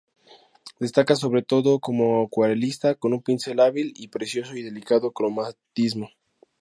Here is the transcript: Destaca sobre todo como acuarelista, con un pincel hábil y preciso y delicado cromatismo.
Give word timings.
Destaca 0.79 1.15
sobre 1.15 1.43
todo 1.43 1.77
como 1.79 2.23
acuarelista, 2.23 2.95
con 2.95 3.13
un 3.13 3.21
pincel 3.21 3.59
hábil 3.59 3.93
y 3.95 4.07
preciso 4.07 4.55
y 4.55 4.63
delicado 4.63 5.11
cromatismo. 5.11 6.09